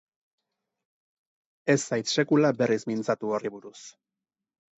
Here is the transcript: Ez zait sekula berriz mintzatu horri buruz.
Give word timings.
Ez 1.73 1.75
zait 1.83 2.15
sekula 2.15 2.51
berriz 2.63 2.79
mintzatu 2.93 3.33
horri 3.37 3.53
buruz. 3.59 3.77